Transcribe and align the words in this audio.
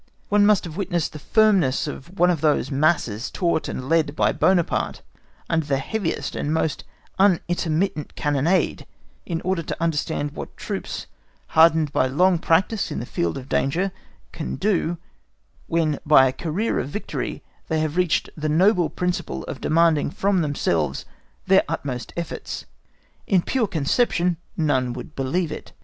One 0.29 0.47
must 0.47 0.63
have 0.63 0.77
witnessed 0.77 1.13
the 1.13 1.19
firmness 1.19 1.85
of 1.85 2.17
one 2.17 2.31
of 2.31 2.41
those 2.41 2.71
masses 2.71 3.29
taught 3.29 3.67
and 3.69 3.87
led 3.87 4.15
by 4.15 4.31
Buonaparte, 4.31 5.03
under 5.47 5.67
the 5.67 5.77
heaviest 5.77 6.35
and 6.35 6.51
most 6.51 6.83
unintermittent 7.19 8.15
cannonade, 8.15 8.87
in 9.27 9.41
order 9.41 9.61
to 9.61 9.77
understand 9.79 10.31
what 10.31 10.57
troops, 10.57 11.05
hardened 11.49 11.91
by 11.93 12.07
long 12.07 12.39
practice 12.39 12.89
in 12.89 12.99
the 12.99 13.05
field 13.05 13.37
of 13.37 13.47
danger, 13.47 13.91
can 14.31 14.55
do, 14.55 14.97
when 15.67 15.99
by 16.03 16.25
a 16.25 16.31
career 16.33 16.79
of 16.79 16.89
victory 16.89 17.43
they 17.67 17.79
have 17.79 17.95
reached 17.95 18.27
the 18.35 18.49
noble 18.49 18.89
principle 18.89 19.43
of 19.43 19.61
demanding 19.61 20.09
from 20.09 20.41
themselves 20.41 21.05
their 21.45 21.61
utmost 21.67 22.11
efforts. 22.17 22.65
In 23.27 23.43
pure 23.43 23.67
conception 23.67 24.37
no 24.57 24.73
one 24.73 24.93
would 24.93 25.15
believe 25.15 25.51
it. 25.51 25.73